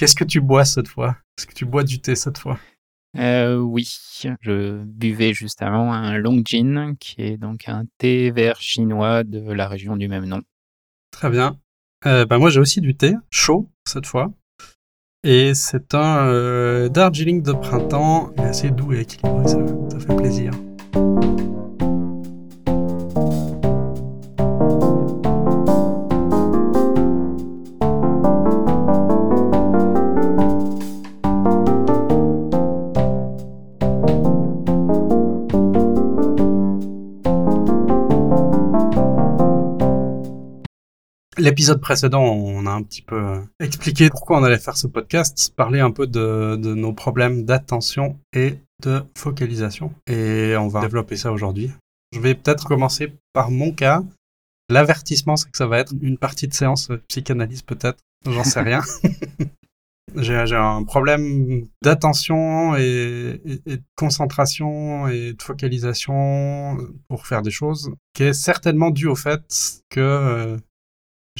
[0.00, 1.18] Qu'est-ce que tu bois cette fois?
[1.36, 2.58] Est-ce que tu bois du thé cette fois?
[3.18, 3.86] Euh, Oui,
[4.40, 9.52] je buvais juste avant un long gin, qui est donc un thé vert chinois de
[9.52, 10.40] la région du même nom.
[11.10, 11.58] Très bien.
[12.06, 14.32] Euh, bah, moi j'ai aussi du thé, chaud cette fois.
[15.22, 20.50] Et c'est un euh, Darjeeling de printemps, mais assez doux et équilibré, ça fait plaisir.
[41.40, 45.54] L'épisode précédent, on a un petit peu euh, expliqué pourquoi on allait faire ce podcast,
[45.56, 49.94] parler un peu de, nos problèmes d'attention et de focalisation.
[50.06, 51.70] Et on va développer ça aujourd'hui.
[52.12, 54.02] Je vais peut-être commencer par mon cas.
[54.68, 58.82] L'avertissement, c'est que ça va être une partie de séance psychanalyse peut-être, j'en sais rien.
[60.16, 66.76] J'ai un problème d'attention et, de concentration et de focalisation
[67.08, 70.56] pour faire des choses qui est certainement dû au fait que euh,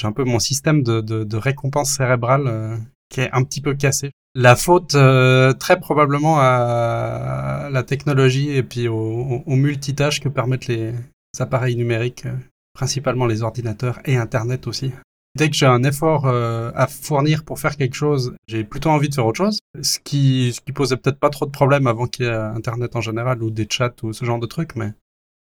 [0.00, 2.76] j'ai un peu mon système de, récompense cérébrale euh,
[3.10, 4.12] qui est un petit peu cassé.
[4.34, 10.68] La faute, euh, très probablement à la technologie et puis au, au, multitâche que permettent
[10.68, 10.94] les
[11.38, 12.36] appareils numériques, euh,
[12.72, 14.92] principalement les ordinateurs et Internet aussi.
[15.36, 19.14] Dès que j'ai un effort à fournir pour faire quelque chose, j'ai plutôt envie de
[19.14, 22.32] faire autre chose, ce qui posait peut-être pas trop de problèmes avant qu'il y ait
[22.32, 24.92] Internet en général ou des chats ou ce genre de trucs, mais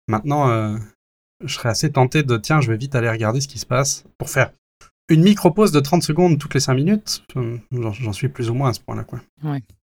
[0.06, 0.76] maintenant,
[1.44, 4.04] je serais assez tenté de tiens, je vais vite aller regarder ce qui se passe
[4.18, 4.50] pour faire
[5.08, 7.24] une micro-pause de 30 secondes toutes les 5 minutes.
[7.70, 9.04] J'en suis plus ou moins à ce point-là.
[9.04, 9.20] quoi.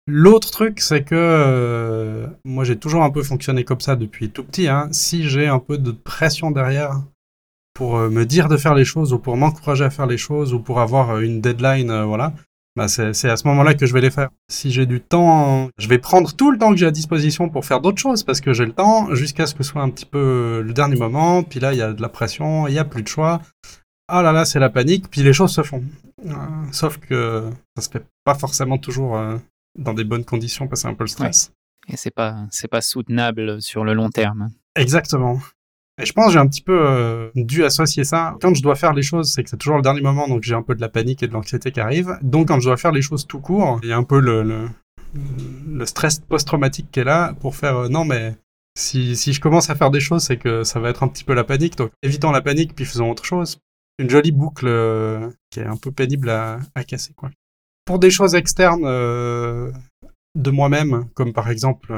[0.07, 4.43] L'autre truc, c'est que euh, moi j'ai toujours un peu fonctionné comme ça depuis tout
[4.43, 4.67] petit.
[4.67, 4.89] Hein.
[4.91, 7.01] Si j'ai un peu de pression derrière
[7.73, 10.53] pour euh, me dire de faire les choses ou pour m'encourager à faire les choses
[10.53, 12.33] ou pour avoir une deadline, euh, voilà,
[12.75, 14.29] bah c'est à ce moment-là que je vais les faire.
[14.49, 17.65] Si j'ai du temps, je vais prendre tout le temps que j'ai à disposition pour
[17.65, 20.05] faire d'autres choses parce que j'ai le temps jusqu'à ce que ce soit un petit
[20.05, 21.43] peu le dernier moment.
[21.43, 23.41] Puis là, il y a de la pression, il n'y a plus de choix.
[24.07, 25.83] Ah là là, c'est la panique, puis les choses se font.
[26.25, 26.33] Euh,
[26.71, 29.37] sauf que ça se fait pas forcément toujours euh,
[29.77, 31.51] dans des bonnes conditions parce que c'est un peu le stress.
[31.87, 34.49] Et c'est pas, c'est pas soutenable sur le long terme.
[34.75, 35.39] Exactement.
[35.99, 38.35] Et je pense que j'ai un petit peu euh, dû associer ça.
[38.41, 40.55] Quand je dois faire les choses, c'est que c'est toujours le dernier moment, donc j'ai
[40.55, 42.17] un peu de la panique et de l'anxiété qui arrive.
[42.21, 44.69] Donc quand je dois faire les choses tout court, il y a un peu le,
[45.85, 48.35] stress post-traumatique qui est là pour faire euh, non mais
[48.77, 51.33] si, je commence à faire des choses, c'est que ça va être un petit peu
[51.33, 51.75] la panique.
[51.77, 53.59] Donc évitons la panique puis faisons autre chose.
[53.99, 57.13] Une jolie boucle euh, qui est un peu pénible à, casser.
[57.85, 61.93] Pour des choses externes de moi-même, comme par exemple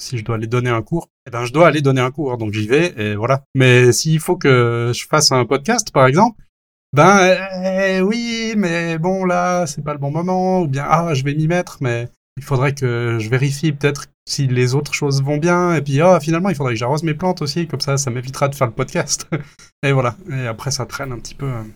[0.00, 2.36] si je dois aller donner un cours, eh ben je dois aller donner un cours,
[2.38, 3.44] donc j'y vais et voilà.
[3.54, 6.40] Mais s'il faut que je fasse un podcast, par exemple,
[6.94, 11.24] ben eh, oui, mais bon là, c'est pas le bon moment, ou bien ah je
[11.24, 15.38] vais m'y mettre, mais il faudrait que je vérifie peut-être si les autres choses vont
[15.38, 18.10] bien, et puis ah finalement il faudrait que j'arrose mes plantes aussi, comme ça ça
[18.10, 19.28] m'évitera de faire le podcast.
[19.82, 20.16] et voilà.
[20.30, 21.48] Et après ça traîne un petit peu.
[21.48, 21.66] Hein.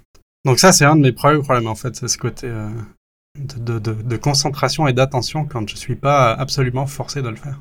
[0.44, 2.70] Donc ça c'est un de mes premiers problèmes en fait, c'est ce côté euh,
[3.38, 7.60] de, de, concentration et d'attention quand je suis pas absolument forcé de le faire.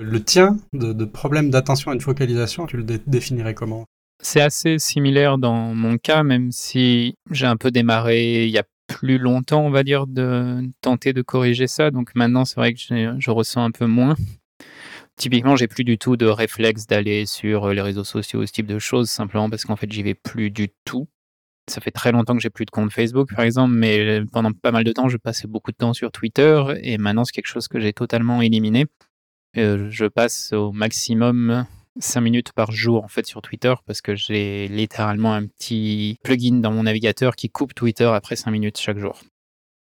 [0.00, 3.84] Le tien de, problème d'attention et de focalisation, tu le définirais comment?
[4.22, 8.64] C'est assez similaire dans mon cas, même si j'ai un peu démarré il y a
[8.86, 11.90] plus longtemps, on va dire, de tenter de corriger ça.
[11.90, 14.14] Donc maintenant, c'est vrai que je ressens un peu moins.
[15.16, 18.78] Typiquement, j'ai plus du tout de réflexe d'aller sur les réseaux sociaux, ce type de
[18.78, 21.08] choses, simplement parce qu'en fait, j'y vais plus du tout.
[21.68, 24.70] Ça fait très longtemps que j'ai plus de compte Facebook, par exemple, mais pendant pas
[24.70, 27.66] mal de temps, je passais beaucoup de temps sur Twitter, et maintenant, c'est quelque chose
[27.66, 28.86] que j'ai totalement éliminé.
[29.56, 31.66] Euh, je passe au maximum
[32.00, 36.60] 5 minutes par jour en fait sur Twitter parce que j'ai littéralement un petit plugin
[36.60, 39.20] dans mon navigateur qui coupe Twitter après 5 minutes chaque jour.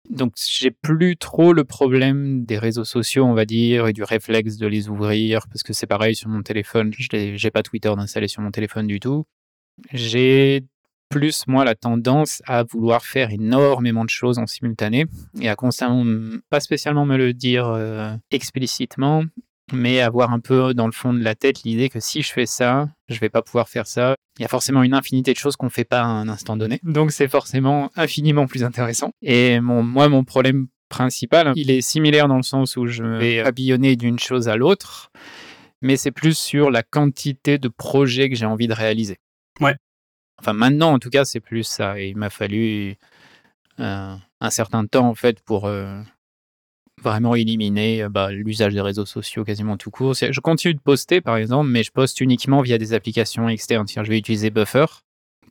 [0.09, 4.57] Donc j'ai plus trop le problème des réseaux sociaux, on va dire, et du réflexe
[4.57, 8.27] de les ouvrir parce que c'est pareil sur mon téléphone, je n'ai pas Twitter d'installer
[8.27, 9.25] sur mon téléphone du tout.
[9.91, 10.63] J'ai
[11.09, 15.05] plus moi la tendance à vouloir faire énormément de choses en simultané
[15.39, 16.03] et à constamment
[16.49, 19.23] pas spécialement me le dire euh, explicitement
[19.73, 22.45] mais avoir un peu dans le fond de la tête l'idée que si je fais
[22.45, 24.15] ça, je vais pas pouvoir faire ça.
[24.37, 26.79] Il y a forcément une infinité de choses qu'on fait pas à un instant donné.
[26.83, 29.11] Donc c'est forcément infiniment plus intéressant.
[29.21, 33.39] Et mon, moi, mon problème principal, il est similaire dans le sens où je vais
[33.39, 35.11] habillonner d'une chose à l'autre,
[35.81, 39.17] mais c'est plus sur la quantité de projets que j'ai envie de réaliser.
[39.59, 39.75] Ouais.
[40.39, 41.99] Enfin, maintenant, en tout cas, c'est plus ça.
[41.99, 42.95] Et il m'a fallu
[43.79, 46.01] euh, un certain temps, en fait, pour, euh,
[47.09, 50.13] vraiment éliminer euh, bah, l'usage des réseaux sociaux quasiment tout court.
[50.13, 53.87] Je continue de poster par exemple, mais je poste uniquement via des applications externes.
[53.87, 54.85] Je vais utiliser Buffer.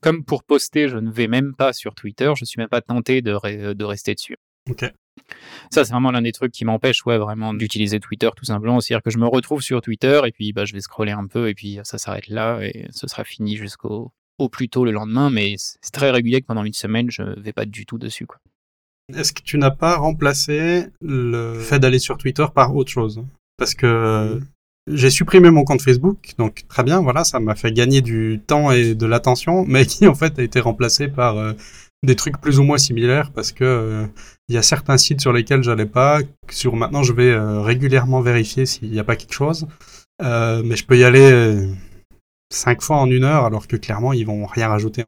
[0.01, 2.83] Comme pour poster, je ne vais même pas sur Twitter, je ne suis même pas
[2.83, 4.37] tenté de, de rester dessus.
[4.69, 4.85] Ok.
[5.71, 8.81] Ça, c'est vraiment l'un des trucs qui m'empêche, ouais, vraiment d'utiliser Twitter tout simplement.
[8.81, 11.49] C'est-à-dire que je me retrouve sur Twitter et puis bah, je vais scroller un peu
[11.49, 15.31] et puis ça s'arrête là et ce sera fini jusqu'au au plus tôt le lendemain.
[15.31, 18.27] Mais c'est très régulier que pendant une semaine, je vais pas du tout dessus.
[18.27, 18.39] Quoi.
[19.13, 23.23] Est-ce que tu n'as pas remplacé le fait d'aller sur Twitter par autre chose?
[23.59, 24.41] Parce que
[24.91, 28.71] j'ai supprimé mon compte Facebook, donc très bien, voilà, ça m'a fait gagner du temps
[28.71, 31.53] et de l'attention, mais qui en fait a été remplacé par euh,
[32.03, 34.07] des trucs plus ou moins similaires parce que euh,
[34.49, 36.21] il y a certains sites sur lesquels j'allais pas.
[36.51, 39.67] Sur maintenant, je vais euh, régulièrement vérifier s'il n'y a pas quelque chose,
[40.21, 41.69] mais je peux y aller
[42.51, 45.05] cinq fois en une heure alors que clairement ils vont rien rajouter.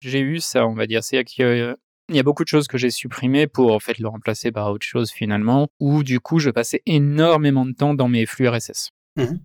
[0.00, 1.76] J'ai eu ça, on va dire, c'est qu'il
[2.10, 4.70] il y a beaucoup de choses que j'ai supprimées pour en fait le remplacer par
[4.70, 8.90] autre chose finalement, où du coup je passais énormément de temps dans mes flux RSS.
[9.16, 9.38] Mmh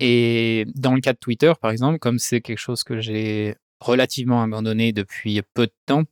[0.00, 4.42] Et dans le cas de Twitter, par exemple, comme c'est quelque chose que j'ai relativement
[4.42, 6.04] abandonné depuis peu de temps,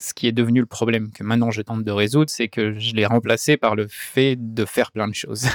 [0.00, 2.94] ce qui est devenu le problème que maintenant je tente de résoudre, c'est que je
[2.94, 5.46] l'ai remplacé par le fait de faire plein de choses.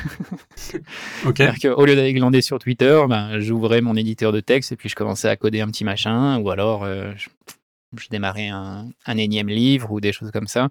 [1.25, 1.41] ok.
[1.75, 4.95] Au lieu d'aller glander sur Twitter, ben, j'ouvrais mon éditeur de texte et puis je
[4.95, 7.29] commençais à coder un petit machin, ou alors euh, je,
[8.09, 10.69] démarrais un, un, énième livre ou des choses comme ça.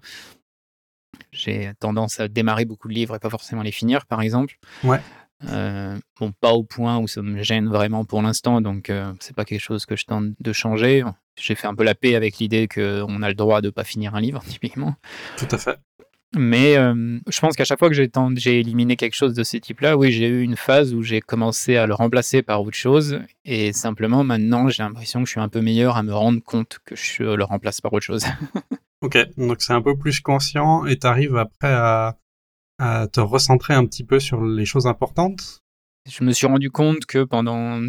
[1.31, 4.57] J'ai tendance à démarrer beaucoup de livres et pas forcément les finir, par exemple.
[4.83, 5.01] Ouais.
[5.47, 9.35] Euh, bon, pas au point où ça me gêne vraiment pour l'instant, donc euh, c'est
[9.35, 11.03] pas quelque chose que je tente de changer.
[11.37, 14.15] J'ai fait un peu la paix avec l'idée qu'on a le droit de pas finir
[14.15, 14.95] un livre, typiquement.
[15.37, 15.79] Tout à fait.
[16.35, 19.97] Mais euh, je pense qu'à chaque fois que j'ai éliminé quelque chose de ce type-là,
[19.97, 23.19] oui, j'ai eu une phase où j'ai commencé à le remplacer par autre chose.
[23.45, 26.77] Et simplement, maintenant, j'ai l'impression que je suis un peu meilleur à me rendre compte
[26.85, 28.25] que je le remplace par autre chose.
[29.01, 32.19] ok, donc c'est un peu plus conscient et tu arrives après à
[32.79, 35.59] à te recentrer un petit peu sur les choses importantes?
[36.09, 37.81] Je me suis rendu compte que pendant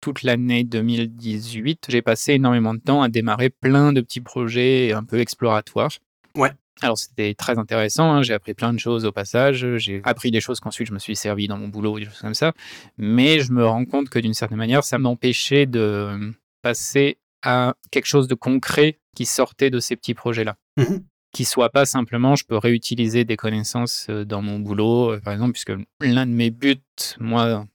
[0.00, 5.02] toute l'année 2018, j'ai passé énormément de temps à démarrer plein de petits projets un
[5.02, 5.90] peu exploratoires.
[6.36, 6.52] Ouais.
[6.82, 8.22] Alors c'était très intéressant, hein.
[8.22, 11.16] j'ai appris plein de choses au passage, j'ai appris des choses qu'ensuite je me suis
[11.16, 12.52] servi dans mon boulot, des choses comme ça,
[12.98, 18.06] mais je me rends compte que d'une certaine manière, ça m'empêchait de passer à quelque
[18.06, 20.56] chose de concret qui sortait de ces petits projets-là.
[20.76, 20.98] Mmh
[21.36, 25.34] qui soit pas simplement je peux réutiliser des connaissances euh, dans mon boulot, euh, par
[25.34, 26.80] exemple, puisque l'un de mes buts,
[27.20, 27.66] moi,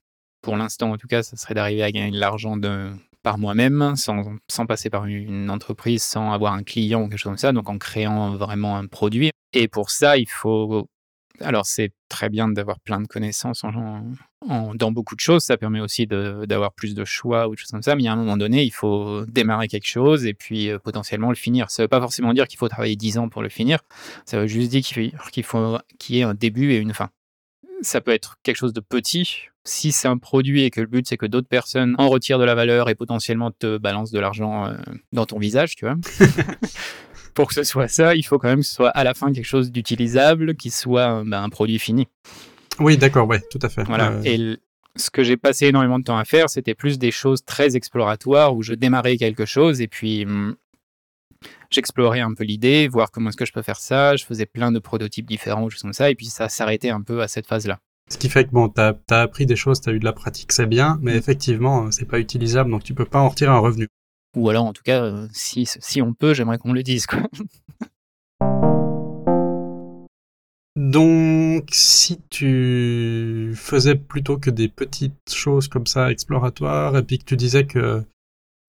[0.41, 2.57] pour l'instant en tout cas, ça serait d'arriver à gagner de l'argent
[3.23, 7.31] par moi-même, sans, sans, passer par une entreprise, sans avoir un client ou quelque chose
[7.31, 9.31] comme ça, donc en créant vraiment un produit.
[9.53, 10.87] Et pour ça, il faut
[11.43, 13.63] alors, c'est très bien d'avoir plein de connaissances
[14.43, 15.43] dans beaucoup de choses.
[15.43, 17.95] Ça permet aussi d'avoir plus de choix ou des choses comme ça.
[17.95, 21.35] Mais à un moment donné, il faut démarrer quelque chose et puis euh, potentiellement le
[21.35, 21.69] finir.
[21.69, 23.79] Ça ne veut pas forcément dire qu'il faut travailler 10 ans pour le finir.
[24.25, 27.09] Ça veut juste dire qu'il faut qu'il y ait un début et une fin.
[27.81, 29.47] Ça peut être quelque chose de petit.
[29.63, 32.43] Si c'est un produit et que le but c'est que d'autres personnes en retirent de
[32.43, 34.75] la valeur et potentiellement te balancent de l'argent euh,
[35.13, 35.97] dans ton visage, tu vois.
[37.33, 39.31] pour que ce soit ça, il faut quand même que ce soit à la fin
[39.31, 42.07] quelque chose d'utilisable, qui soit ben, un produit fini.
[42.79, 43.83] Oui, d'accord, ouais, tout à fait.
[43.83, 44.11] Voilà.
[44.11, 44.57] Euh, Et
[44.95, 48.55] ce que j'ai passé énormément de temps à faire, c'était plus des choses très exploratoires
[48.55, 50.55] où je démarrais quelque chose et puis hmm,
[51.71, 54.15] j'explorais un peu l'idée, voir comment est-ce que je peux faire ça.
[54.15, 57.21] Je faisais plein de prototypes différents, choses comme ça, et puis ça s'arrêtait un peu
[57.21, 57.79] à cette phase-là.
[58.09, 60.13] Ce qui fait que bon, tu as, appris des choses, tu as eu de la
[60.13, 61.17] pratique, c'est bien, mais mm.
[61.17, 63.87] effectivement, c'est pas utilisable, donc tu peux pas en retirer un revenu.
[64.35, 67.05] Ou alors, en tout cas, euh, si, si on peut, j'aimerais qu'on le dise.
[67.05, 67.21] Quoi.
[70.77, 77.25] Donc, si tu faisais plutôt que des petites choses comme ça, exploratoires, et puis que
[77.25, 78.03] tu disais que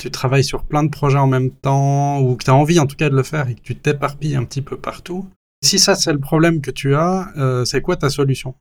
[0.02, 2.86] tu travailles sur plein de projets en même temps, ou que tu as envie en
[2.86, 5.28] tout cas de le faire et que tu t'éparpilles un petit peu partout,
[5.62, 8.56] si ça c'est le problème que tu as, euh, c'est quoi ta solution?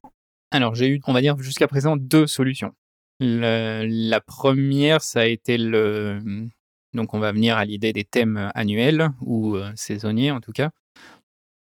[0.51, 2.74] Alors, j'ai eu, on va dire, jusqu'à présent deux solutions.
[3.19, 6.19] la première, ça a été le,
[6.93, 10.69] donc on va venir à l'idée des thèmes annuels ou saisonniers en tout cas.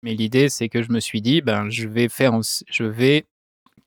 [0.03, 2.33] Mais l'idée c'est que je me suis dit ben je vais faire
[2.71, 3.27] je vais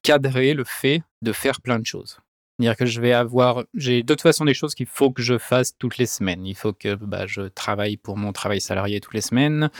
[0.03, 2.19] cadrer le fait de faire plein de choses.
[2.61, 5.39] C'est-à-dire que je vais avoir j'ai de toute façon des choses qu'il faut que je
[5.39, 6.45] fasse toutes les semaines.
[6.45, 9.71] Il faut que bah, je travaille pour mon travail salarié toutes les semaines.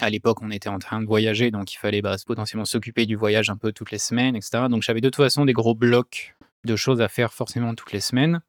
[0.00, 3.14] À l'époque, on était en train de voyager, donc il fallait bah, potentiellement s'occuper du
[3.14, 4.64] voyage un peu toutes les semaines, etc.
[4.68, 8.00] Donc j'avais de toute façon des gros blocs de choses à faire forcément toutes les
[8.00, 8.40] semaines.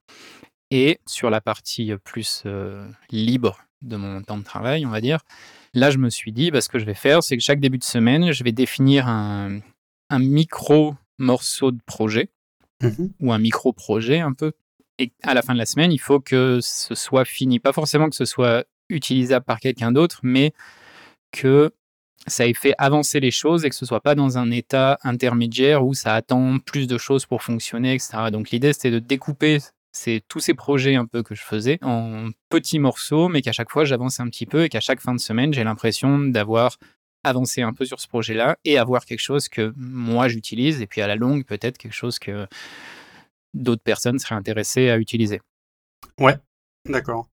[0.72, 2.44] Et sur la partie plus
[3.12, 5.20] libre de mon temps de travail, on va dire,
[5.76, 7.78] là, je me suis dit, bah, ce que je vais faire, c'est que chaque début
[7.78, 9.60] de semaine, je vais définir un,
[10.18, 12.30] micro morceau de projet
[12.82, 14.54] mmh ou un micro projet un peu.
[15.00, 17.60] Et à la fin de la semaine, il faut que ce soit fini.
[17.60, 20.54] Pas forcément que ce soit utilisable par quelqu'un d'autre, mais
[21.32, 21.72] que
[22.28, 25.86] ça ait fait avancer les choses et que ce soit pas dans un état intermédiaire
[25.86, 28.30] où ça attend plus de choses pour fonctionner, etc.
[28.32, 29.60] Donc l'idée c'était de découper
[29.92, 33.70] c'est tous ces projets un peu que je faisais en petits morceaux, mais qu'à chaque
[33.70, 36.78] fois j'avance un petit peu et qu'à chaque fin de semaine, j'ai l'impression d'avoir
[37.24, 41.02] avancer un peu sur ce projet-là et avoir quelque chose que moi j'utilise et puis
[41.02, 42.48] à la longue peut-être quelque chose que
[43.54, 45.42] d'autres personnes seraient intéressées à utiliser.
[46.20, 46.38] Ouais,
[46.88, 47.28] d'accord.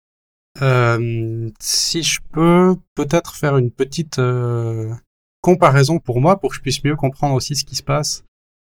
[0.61, 4.93] Euh, si je peux peut-être faire une petite euh,
[5.41, 8.25] comparaison pour moi, pour que je puisse mieux comprendre aussi ce qui se passe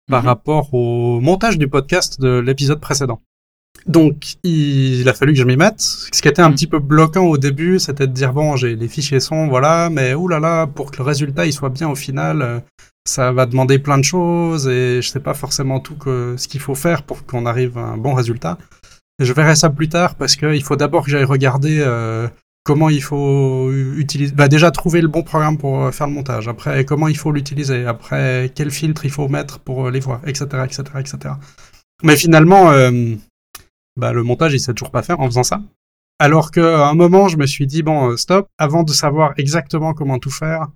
[0.06, 0.28] par Mhm.
[0.28, 3.22] rapport au montage du podcast de l'épisode précédent.
[3.86, 5.80] Donc, il a fallu que je m'y mette.
[5.80, 6.54] Ce qui était un Mhm.
[6.54, 10.14] petit peu bloquant au début, c'était de dire bon, j'ai les fichiers son, voilà, mais
[10.14, 12.60] oulala, pour que le résultat il soit bien au final, euh,
[13.06, 16.60] ça va demander plein de choses et je sais pas forcément tout que ce qu'il
[16.60, 18.58] faut faire pour qu'on arrive à un bon résultat.
[19.20, 22.28] Et je verrai ça plus tard parce qu'il faut d'abord que j'aille regarder euh,
[22.64, 24.34] comment il faut utiliser.
[24.34, 26.46] Bah, déjà trouver le bon programme pour euh, faire le montage.
[26.48, 27.86] Après, comment il faut l'utiliser.
[27.86, 31.34] Après, quel filtre il faut mettre pour les voix, etc., etc., etc.
[32.04, 33.14] Mais finalement, euh,
[33.98, 35.60] bah, le montage, il sait toujours pas faire en faisant ça.
[36.20, 39.92] Alors qu'à un moment, je me suis dit, bon, euh, stop, avant de savoir exactement
[39.92, 40.68] comment tout faire,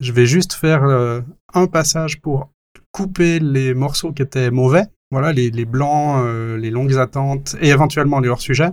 [0.00, 1.20] je vais juste faire euh,
[1.52, 2.50] un passage pour
[2.92, 8.20] couper les morceaux qui étaient mauvais, voilà, les, blancs, euh, les longues attentes et éventuellement
[8.20, 8.70] les hors-sujets.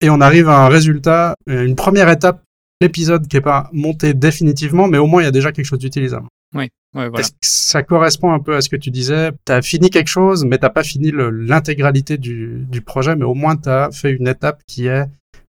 [0.00, 2.42] Et on arrive à un résultat, une première étape,
[2.80, 5.78] l'épisode qui est pas monté définitivement, mais au moins il y a déjà quelque chose
[5.78, 6.26] d'utilisable.
[6.54, 6.70] Ouais,
[7.08, 7.26] voilà.
[7.42, 9.32] Ça correspond un peu à ce que tu disais?
[9.44, 13.34] Tu as fini quelque chose, mais t'as pas fini l'intégralité du, du projet, mais au
[13.34, 15.04] moins tu as fait une étape qui est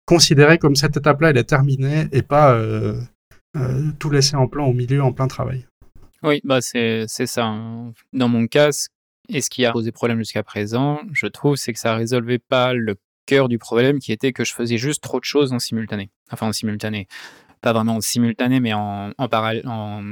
[0.06, 3.00] considérée comme cette étape-là, elle est terminée et pas euh,
[3.58, 5.68] euh, tout laisser en plan au milieu, en plein travail.
[6.24, 7.46] Oui, bah c'est ça.
[7.46, 7.94] hein.
[8.14, 8.88] Dans mon cas, ce-
[9.30, 12.74] et ce qui a posé problème jusqu'à présent, je trouve, c'est que ça résolvait pas
[12.74, 12.96] le
[13.28, 16.10] cœur du problème qui était que je faisais juste trop de choses en simultané.
[16.32, 17.08] Enfin, en simultané.
[17.62, 20.04] Pas vraiment en simultané, mais en, en parallèle, en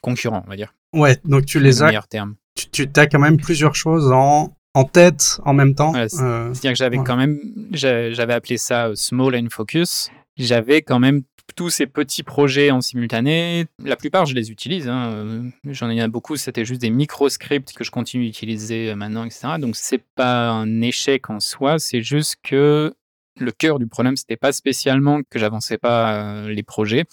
[0.00, 0.74] concurrent, on va dire.
[0.92, 2.34] Ouais, donc tu les le as, terme.
[2.54, 5.94] tu, tu as quand même plusieurs choses en, en tête en même temps.
[5.94, 7.38] Euh, C'est-à-dire que j'avais quand même,
[7.72, 10.10] j'a- j'avais appelé ça euh, Small and Focus.
[10.36, 11.22] J'avais quand même
[11.56, 13.66] tous ces petits projets en simultané.
[13.82, 14.86] La plupart, je les utilise.
[14.88, 15.10] hein.
[15.12, 19.48] Euh, J'en ai beaucoup, c'était juste des microscripts que je continue d'utiliser maintenant, etc.
[19.58, 22.94] Donc, c'est pas un échec en soi, c'est juste que
[23.40, 27.04] le cœur du problème, c'était pas spécialement que j'avançais pas les projets,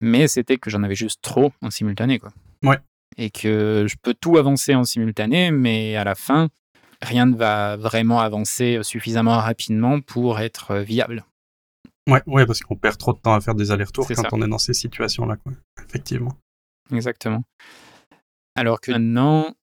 [0.00, 2.18] mais c'était que j'en avais juste trop en simultané.
[2.18, 2.32] Quoi.
[2.64, 2.78] Ouais.
[3.16, 6.48] Et que je peux tout avancer en simultané, mais à la fin,
[7.02, 11.24] rien ne va vraiment avancer suffisamment rapidement pour être viable.
[12.08, 14.28] ouais, ouais, parce qu'on perd trop de temps à faire des allers-retours quand ça.
[14.32, 15.36] on est dans ces situations-là.
[15.88, 16.32] Effectivement.
[16.92, 17.42] Exactement.
[18.54, 19.54] Alors que maintenant,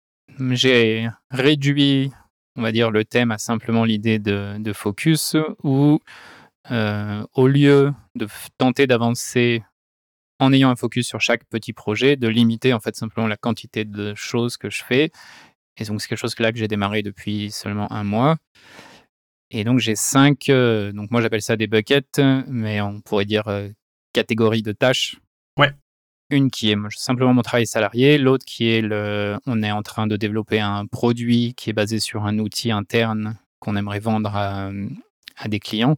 [0.51, 2.11] j'ai réduit,
[2.55, 5.99] on va dire, le thème à simplement l'idée de, de focus, où
[6.71, 9.63] euh, au lieu de tenter d'avancer
[10.39, 13.85] en ayant un focus sur chaque petit projet, de limiter en fait simplement la quantité
[13.85, 15.11] de choses que je fais.
[15.77, 18.37] Et donc c'est quelque chose que là que j'ai démarré depuis seulement un mois.
[19.51, 23.47] Et donc j'ai cinq, euh, donc moi j'appelle ça des buckets, mais on pourrait dire
[23.47, 23.69] euh,
[24.11, 25.17] catégories de tâches.
[25.57, 25.71] Ouais.
[26.29, 30.07] Une qui est simplement mon travail salarié, l'autre qui est le, on est en train
[30.07, 34.71] de développer un produit qui est basé sur un outil interne qu'on aimerait vendre à,
[35.37, 35.97] à des clients.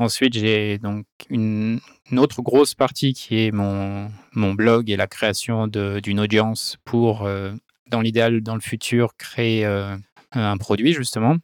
[0.00, 1.78] Ensuite, j'ai donc une,
[2.10, 7.26] une autre grosse partie qui est mon, mon blog et la création d'une audience pour,
[7.26, 7.52] euh,
[7.90, 9.94] dans l'idéal, dans le futur, créer euh,
[10.32, 11.36] un produit, justement.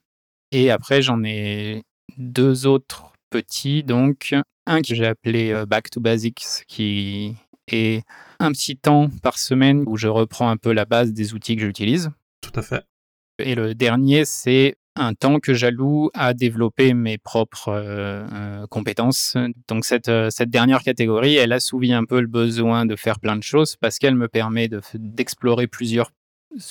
[0.53, 1.83] Et après, j'en ai
[2.17, 4.35] deux autres petits, donc
[4.65, 7.37] un que j'ai appelé euh, Back to Basics, qui
[7.71, 8.05] est
[8.41, 11.63] un petit temps par semaine où je reprends un peu la base des outils que
[11.63, 12.11] j'utilise.
[12.41, 12.87] Tout à fait.
[13.39, 19.37] Et le dernier, c'est un temps que j'alloue à développer mes propres euh, euh, compétences.
[19.69, 23.37] Donc cette, euh, cette dernière catégorie, elle assouvit un peu le besoin de faire plein
[23.37, 26.11] de choses parce qu'elle me permet d'explorer plusieurs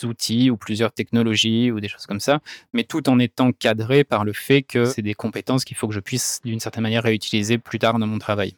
[0.04, 2.40] outils ou plusieurs technologies ou des choses comme ça,
[2.74, 5.94] mais tout en étant cadré par le fait que c'est des compétences qu'il faut que
[5.94, 8.56] je puisse d'une certaine manière réutiliser plus tard dans mon travail.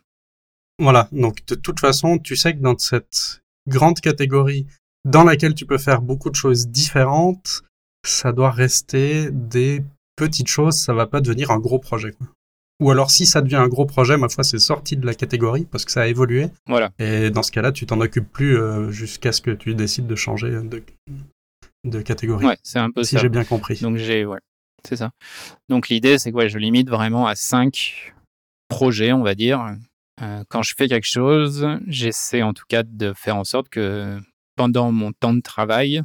[0.79, 4.67] Voilà, donc de toute façon, tu sais que dans cette grande catégorie
[5.05, 7.63] dans laquelle tu peux faire beaucoup de choses différentes,
[8.07, 9.83] ça doit rester des
[10.15, 12.11] petites choses, ça va pas devenir un gros projet.
[12.11, 12.27] Quoi.
[12.79, 15.65] Ou alors si ça devient un gros projet, ma foi, c'est sorti de la catégorie
[15.65, 16.49] parce que ça a évolué.
[16.67, 16.91] Voilà.
[16.99, 20.15] Et dans ce cas-là, tu t'en occupes plus euh, jusqu'à ce que tu décides de
[20.15, 20.83] changer de,
[21.85, 22.45] de catégorie.
[22.45, 23.21] Ouais, c'est un peu si ça.
[23.21, 23.79] j'ai bien compris.
[23.81, 24.39] Donc j'ai ouais,
[24.87, 25.11] c'est ça.
[25.69, 28.13] Donc l'idée c'est que ouais, je limite vraiment à cinq
[28.69, 29.75] projets, on va dire.
[30.21, 34.19] Euh, quand je fais quelque chose, j'essaie en tout cas de faire en sorte que
[34.55, 36.03] pendant mon temps de travail,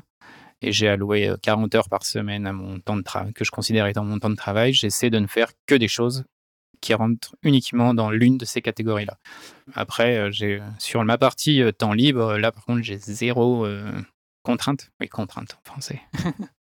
[0.63, 3.51] et j'ai alloué euh, 40 heures par semaine à mon temps de travail que je
[3.51, 6.25] considère étant mon temps de travail, j'essaie de ne faire que des choses
[6.81, 9.19] qui rentrent uniquement dans l'une de ces catégories-là.
[9.75, 13.93] Après, euh, j'ai sur ma partie euh, temps libre, là par contre j'ai zéro euh,
[14.43, 14.91] contrainte.
[15.01, 16.01] Oui, contrainte en français.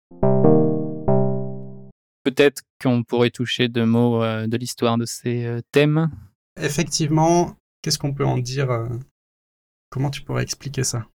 [2.24, 6.12] Peut-être qu'on pourrait toucher deux mots euh, de l'histoire de ces euh, thèmes.
[6.60, 8.89] Effectivement, qu'est-ce qu'on peut en dire euh,
[9.89, 11.08] Comment tu pourrais expliquer ça?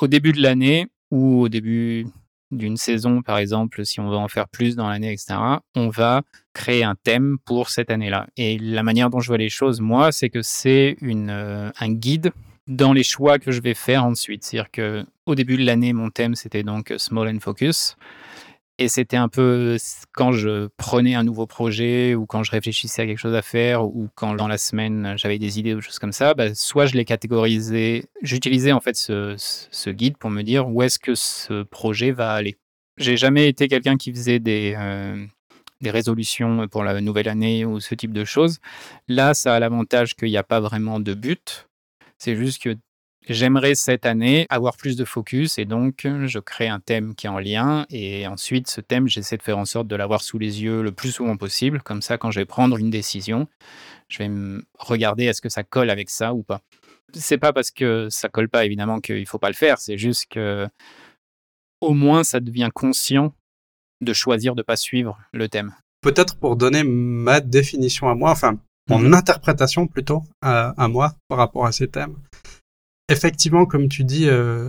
[0.00, 2.06] Au début de l'année ou au début
[2.50, 5.34] d'une saison, par exemple, si on veut en faire plus dans l'année, etc.,
[5.74, 6.22] on va
[6.52, 8.28] créer un thème pour cette année-là.
[8.36, 12.32] Et la manière dont je vois les choses, moi, c'est que c'est euh, un guide
[12.68, 14.44] dans les choix que je vais faire ensuite.
[14.44, 17.96] C'est-à-dire que au début de l'année, mon thème, c'était donc Small and Focus.
[18.78, 19.78] Et c'était un peu
[20.12, 23.84] quand je prenais un nouveau projet ou quand je réfléchissais à quelque chose à faire
[23.84, 26.84] ou quand dans la semaine j'avais des idées ou des choses comme ça, bah, soit
[26.84, 31.14] je les catégorisais, j'utilisais en fait ce, ce, guide pour me dire où est-ce que
[31.14, 32.58] ce projet va aller.
[32.98, 35.24] J'ai jamais été quelqu'un qui faisait des, euh,
[35.80, 38.58] des résolutions pour la nouvelle année ou ce type de choses.
[39.08, 41.68] Là, ça a l'avantage qu'il n'y a pas vraiment de but.
[42.18, 42.76] C'est juste que
[43.28, 47.30] J'aimerais cette année avoir plus de focus et donc je crée un thème qui est
[47.30, 50.62] en lien et ensuite ce thème j'essaie de faire en sorte de l'avoir sous les
[50.62, 51.82] yeux le plus souvent possible.
[51.82, 53.48] Comme ça quand je vais prendre une décision,
[54.08, 56.60] je vais me regarder est-ce que ça colle avec ça ou pas?
[57.14, 60.26] C'est pas parce que ça colle pas évidemment qu'il faut pas le faire, c'est juste
[60.30, 60.68] que
[61.80, 63.34] au moins ça devient conscient
[64.02, 65.74] de choisir de pas suivre le thème.
[66.00, 69.14] Peut-être pour donner ma définition à moi, enfin mon mhm.
[69.14, 72.14] interprétation plutôt à, à moi par rapport à ces thèmes
[73.08, 74.68] effectivement, comme tu dis, euh,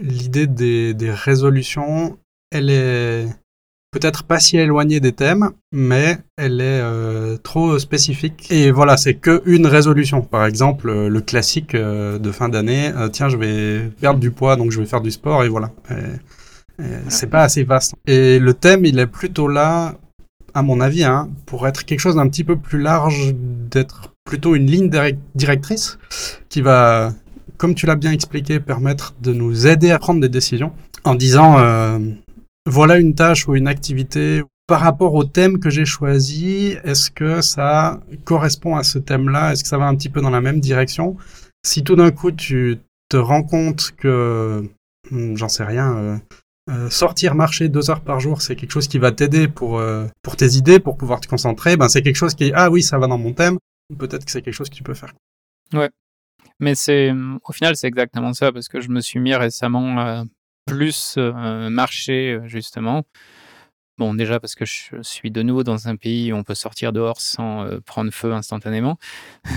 [0.00, 2.18] l'idée des, résolutions,
[2.50, 3.26] elle est
[3.92, 8.46] peut-être pas si éloignée des thèmes, mais elle est euh, trop spécifique.
[8.50, 10.20] Et voilà, c'est que une résolution.
[10.22, 14.70] Par exemple, euh, le classique de fin d'année, tiens, je vais perdre du poids, donc
[14.70, 15.70] je vais faire du sport, et voilà.
[17.08, 17.94] c'est pas assez vaste.
[18.06, 19.94] Et le thème, il est plutôt là,
[20.52, 24.56] à mon avis, hein, pour être quelque chose d'un petit peu plus large, d'être plutôt
[24.56, 24.90] une ligne
[25.34, 25.98] directrice
[26.48, 27.12] qui va
[27.56, 30.72] comme tu l'as bien expliqué, permettre de nous aider à prendre des décisions
[31.04, 31.98] en disant euh,
[32.66, 37.40] voilà une tâche ou une activité par rapport au thème que j'ai choisi, est-ce que
[37.40, 39.52] ça correspond à ce thème-là?
[39.52, 41.16] Est-ce que ça va un petit peu dans la même direction?
[41.64, 44.68] Si tout d'un coup tu te rends compte que,
[45.10, 46.16] hmm, j'en sais rien, euh,
[46.70, 49.80] euh, sortir marcher deux heures par jour, c'est quelque chose qui va t'aider pour,
[50.22, 52.98] pour tes idées, pour pouvoir te concentrer, ben c'est quelque chose qui, ah oui, ça
[52.98, 53.58] va dans mon thème,
[53.96, 55.12] peut-être que c'est quelque chose que tu peux faire.
[55.72, 55.90] Ouais,
[56.60, 57.12] mais c'est,
[57.44, 60.24] au final, c'est exactement ça, parce que je me suis mis récemment à
[60.66, 63.04] plus euh, marcher, euh, justement.
[63.98, 66.92] Bon, déjà parce que je suis de nouveau dans un pays où on peut sortir
[66.92, 68.98] dehors sans euh, prendre feu instantanément.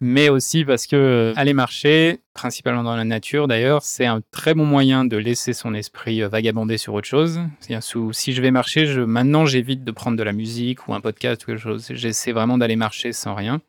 [0.00, 4.64] Mais aussi parce que aller marcher, principalement dans la nature d'ailleurs, c'est un très bon
[4.64, 7.40] moyen de laisser son esprit vagabonder sur autre chose.
[8.12, 11.42] Si je vais marcher, je, maintenant j'évite de prendre de la musique ou un podcast
[11.42, 11.88] ou quelque chose.
[11.90, 13.60] J'essaie vraiment d'aller marcher sans rien.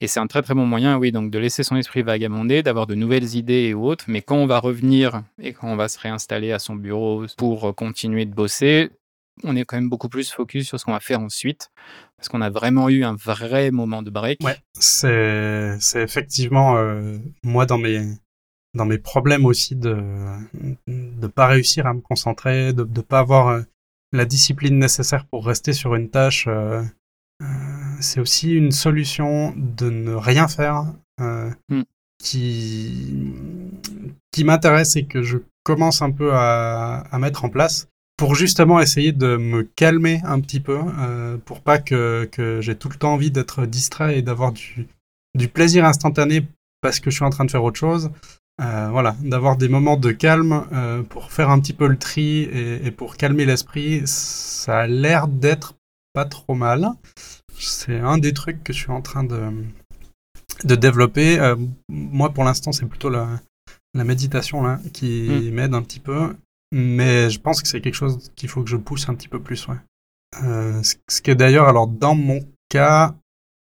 [0.00, 2.86] Et c'est un très très bon moyen, oui, donc de laisser son esprit vagabonder, d'avoir
[2.86, 4.04] de nouvelles idées et autres.
[4.08, 7.74] Mais quand on va revenir et quand on va se réinstaller à son bureau pour
[7.74, 8.90] continuer de bosser,
[9.44, 11.70] on est quand même beaucoup plus focus sur ce qu'on va faire ensuite,
[12.16, 14.42] parce qu'on a vraiment eu un vrai moment de break.
[14.42, 18.02] Ouais, c'est, effectivement, euh, moi, dans mes,
[18.74, 19.96] dans mes problèmes aussi de
[20.86, 23.62] ne pas réussir à me concentrer, de ne pas avoir euh,
[24.12, 26.46] la discipline nécessaire pour rester sur une tâche.
[26.48, 26.82] Euh,
[27.42, 30.86] euh, c'est aussi une solution de ne rien faire
[31.20, 31.82] euh, hmm.
[32.22, 33.32] qui,
[34.32, 38.80] qui m'intéresse et que je commence un peu à, à, mettre en place pour justement
[38.80, 42.96] essayer de me calmer un petit peu, euh, pour pas que, que j'ai tout le
[42.96, 44.86] temps envie d'être distrait et d'avoir du,
[45.34, 46.46] du plaisir instantané
[46.80, 48.10] parce que je suis en train de faire autre chose.
[48.62, 52.44] Euh, voilà, d'avoir des moments de calme euh, pour faire un petit peu le tri
[52.44, 55.74] et, et pour calmer l'esprit, ça a l'air d'être
[56.14, 56.88] pas trop mal.
[57.58, 59.50] C'est un des trucs que je suis en train de,
[60.64, 61.38] de développer.
[61.38, 61.56] Euh,
[61.88, 63.40] moi, pour l'instant, c'est plutôt la,
[63.94, 65.54] la méditation là, qui hmm.
[65.54, 66.34] m'aide un petit peu.
[66.72, 69.40] Mais je pense que c'est quelque chose qu'il faut que je pousse un petit peu
[69.40, 69.66] plus.
[69.68, 69.76] Ouais.
[70.42, 73.14] Euh, ce qui est d'ailleurs, alors dans mon cas,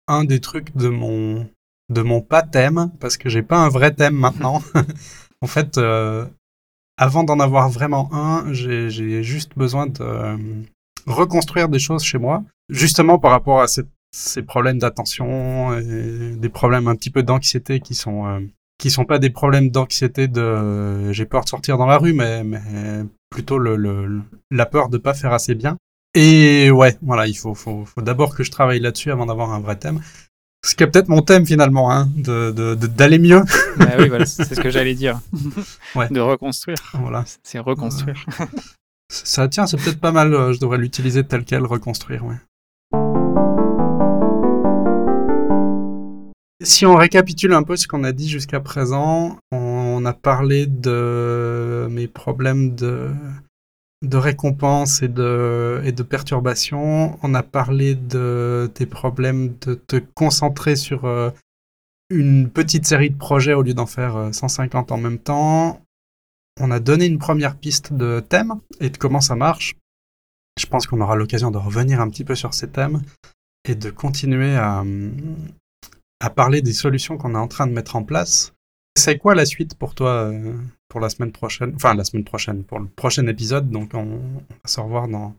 [0.07, 1.49] un des trucs de mon,
[1.89, 4.61] de mon pas thème, parce que j'ai pas un vrai thème maintenant.
[5.41, 6.25] en fait, euh,
[6.97, 10.37] avant d'en avoir vraiment un, j'ai juste besoin de,
[11.07, 16.87] reconstruire des choses chez moi, justement par rapport à ces problèmes d'attention, et des problèmes
[16.87, 18.39] un petit peu d'anxiété qui sont euh,
[18.77, 22.43] qui sont pas des problèmes d'anxiété de j'ai peur de sortir dans la rue, mais,
[22.43, 25.77] mais plutôt le, la peur de pas faire assez bien.
[26.13, 29.59] Et ouais, voilà, il faut, faut, faut d'abord que je travaille là-dessus avant d'avoir un
[29.59, 30.01] vrai thème.
[30.63, 33.43] Ce qui est peut-être mon thème finalement, hein, de, d'aller mieux.
[33.77, 35.19] Bah oui, voilà, c'est ce que j'allais dire.
[35.95, 36.09] Ouais.
[36.09, 36.77] De reconstruire.
[36.93, 37.23] Voilà.
[37.43, 38.25] C'est reconstruire.
[39.11, 40.33] Ça tient, c'est peut-être pas mal.
[40.33, 42.37] Euh, je devrais l'utiliser tel quel, reconstruire, ouais.
[46.63, 51.87] Si on récapitule un peu ce qu'on a dit jusqu'à présent, on a parlé de
[51.91, 53.11] mes problèmes de,
[54.13, 57.19] récompense et de, et de perturbation.
[57.21, 61.31] On a parlé de tes problèmes de te concentrer sur euh,
[62.09, 65.81] une petite série de projets au lieu d'en faire 150 en même temps.
[66.61, 69.75] On a donné une première piste de thème et de comment ça marche.
[70.59, 73.01] Je pense qu'on aura l'occasion de revenir un petit peu sur ces thèmes
[73.65, 74.83] et de continuer à,
[76.35, 78.53] parler des solutions qu'on est en train de mettre en place.
[78.95, 80.31] C'est quoi la suite pour toi
[80.87, 81.73] pour la semaine prochaine?
[81.75, 83.69] Enfin, la semaine prochaine, pour le prochain épisode.
[83.71, 85.35] Donc, on, va se revoir dans,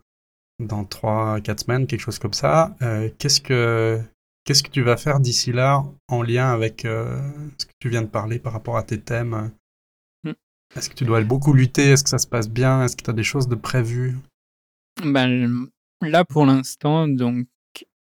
[0.59, 2.75] dans 3-4 semaines, quelque chose comme ça.
[3.19, 4.03] qu'est-ce que
[4.45, 7.21] Qu'est-ce que tu vas faire d'ici là en lien avec euh,
[7.59, 9.53] ce que tu viens de parler par rapport à tes thèmes?
[10.77, 11.91] Est-ce que tu dois beaucoup lutter?
[11.91, 12.85] Est-ce que ça se passe bien?
[12.85, 14.17] Est-ce que tu as des choses de prévues?
[15.05, 15.69] Ben,
[16.03, 17.47] Là, pour l'instant, donc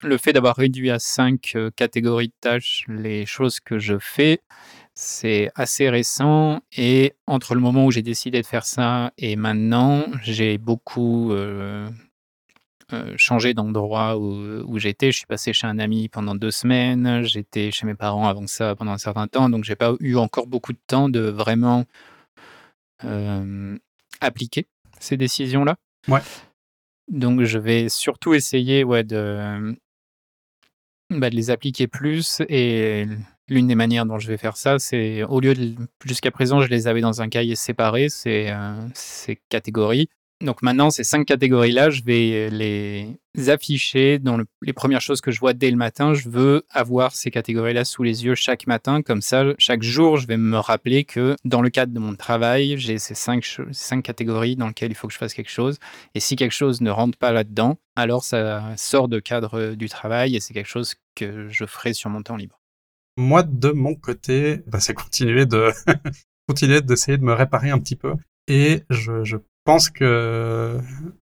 [0.02, 4.40] le fait d'avoir réduit à cinq euh, catégories de tâches les choses que je fais,
[4.94, 6.60] c'est assez récent.
[6.76, 11.90] Et entre le moment où j'ai décidé de faire ça et maintenant, j'ai beaucoup euh,
[12.94, 15.12] euh, changé d'endroit où, j'étais.
[15.12, 17.22] Je suis passé chez un ami pendant deux semaines.
[17.24, 19.50] J'étais chez mes parents avant ça pendant un certain temps.
[19.50, 21.84] Donc, j'ai pas eu encore beaucoup de temps de vraiment
[24.20, 24.66] appliquer
[24.98, 25.76] ces décisions-là.
[26.08, 26.20] Ouais.
[27.08, 29.76] Donc, je vais surtout essayer ouais, de,
[31.10, 32.40] bah, de les appliquer plus.
[32.48, 33.06] Et
[33.48, 35.74] l'une des manières dont je vais faire ça, c'est au lieu de.
[36.04, 40.08] Jusqu'à présent, je les avais dans un cahier séparé, ces, euh, ces catégories.
[40.42, 45.38] Donc maintenant, ces cinq catégories-là, je vais les afficher dans les premières choses que je
[45.38, 46.14] vois dès le matin.
[46.14, 49.02] Je veux avoir ces catégories-là sous les yeux chaque matin.
[49.02, 52.78] Comme ça, chaque jour, je vais me rappeler que dans le cadre de mon travail,
[52.78, 55.78] j'ai ces cinq, cinq catégories dans lesquelles il faut que je fasse quelque chose.
[56.14, 60.36] Et si quelque chose ne rentre pas là-dedans, alors ça sort de cadre du travail
[60.36, 62.58] et c'est quelque chose que je ferai sur mon temps libre.
[63.18, 65.70] Moi, de mon côté, bah, c'est continuer de
[66.48, 68.14] continuer d'essayer de me réparer un petit peu.
[68.48, 69.36] Et je, je
[69.70, 70.78] pense que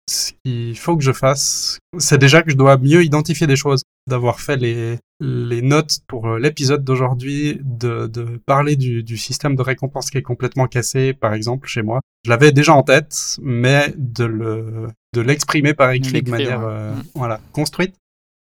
[0.09, 3.83] ce qu'il faut que je fasse, c'est déjà que je dois mieux identifier des choses,
[4.09, 9.61] d'avoir fait les, les notes pour l'épisode d'aujourd'hui, de, de parler du, du, système de
[9.61, 11.99] récompense qui est complètement cassé, par exemple, chez moi.
[12.25, 16.95] Je l'avais déjà en tête, mais de le de l'exprimer par écrit de manière euh,
[16.95, 17.03] mm.
[17.15, 17.95] voilà construite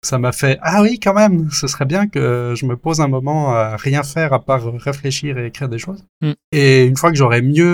[0.03, 3.07] ça m'a fait ah oui quand même ce serait bien que je me pose un
[3.07, 6.33] moment à rien faire à part réfléchir et écrire des choses mm.
[6.51, 7.65] et une fois que j'aurai mieux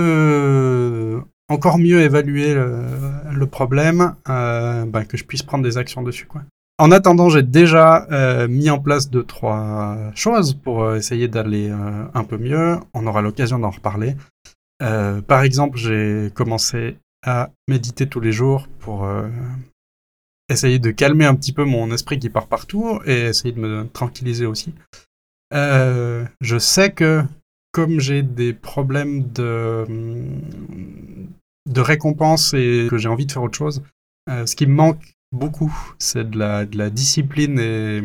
[1.50, 6.26] encore mieux évaluer le, problème, euh, ben, que je puisse prendre des actions dessus.
[6.26, 6.42] Quoi.
[6.78, 11.70] En attendant, j'ai déjà euh, mis en place deux, trois choses pour euh, essayer d'aller
[11.70, 12.78] un peu mieux.
[12.94, 14.16] On aura l'occasion d'en reparler.
[14.80, 19.08] par exemple, j'ai commencé à méditer tous les jours pour
[20.50, 23.88] essayer de calmer un petit peu mon esprit qui part partout et essayer de me
[23.88, 24.74] tranquilliser aussi.
[25.52, 27.24] je sais que
[27.76, 29.86] comme j'ai des problèmes de,
[31.70, 33.84] de récompense et que j'ai envie de faire autre chose,
[34.30, 38.02] euh, ce qui me manque beaucoup, c'est de la, de la discipline et,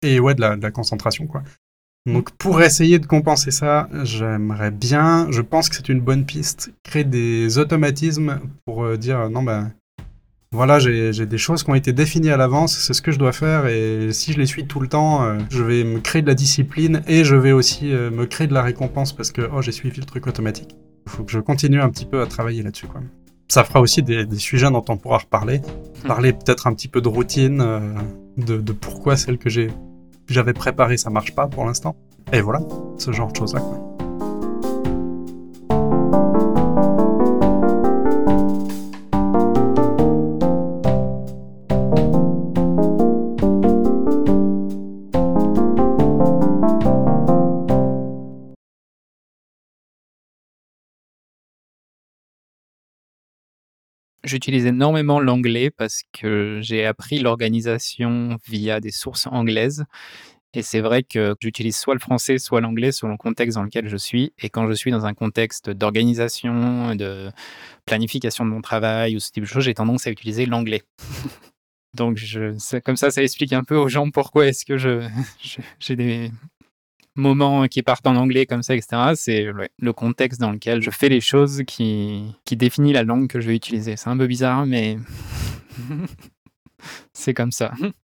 [0.00, 1.26] et ouais, de la, de la concentration.
[1.26, 1.42] Quoi.
[2.06, 6.72] Donc pour essayer de compenser ça, j'aimerais bien, je pense que c'est une bonne piste,
[6.84, 9.70] créer des automatismes pour euh, dire non, ben
[10.50, 13.32] voilà, j'ai des choses qui ont été définies à l'avance, c'est ce que je dois
[13.32, 16.26] faire, et si je les suis tout le temps, euh, je vais me créer de
[16.26, 19.60] la discipline et je vais aussi euh, me créer de la récompense parce que oh,
[19.60, 20.74] j'ai suivi le truc automatique.
[21.06, 22.86] Il faut que je continue un petit peu à travailler là-dessus.
[23.48, 25.58] Ça fera aussi des, sujets dont on pourra reparler.
[25.58, 26.06] Hmm.
[26.06, 27.80] Parler peut-être un petit peu de routine, euh,
[28.38, 31.94] de, de, pourquoi celle que j'avais préparée ça marche pas pour l'instant.
[32.32, 32.60] Et voilà,
[32.96, 33.62] ce genre de choses-là.
[54.28, 59.86] J'utilise énormément l'anglais parce que j'ai appris l'organisation via des sources anglaises.
[60.52, 63.88] Et c'est vrai que j'utilise soit le français, soit l'anglais selon le contexte dans lequel
[63.88, 64.34] je suis.
[64.38, 67.30] Et quand je suis dans un contexte d'organisation, de
[67.86, 70.82] planification de mon travail ou ce type de choses, j'ai tendance à utiliser l'anglais.
[71.96, 75.08] Donc, je, comme ça, ça explique un peu aux gens pourquoi est-ce que je,
[75.80, 76.30] j'ai des
[77.18, 79.12] moments qui partent en anglais comme ça, etc.
[79.14, 79.46] C'est
[79.78, 83.48] le contexte dans lequel je fais les choses qui, qui définit la langue que je
[83.48, 83.96] vais utiliser.
[83.96, 84.96] C'est un peu bizarre, mais
[87.12, 87.72] c'est comme ça.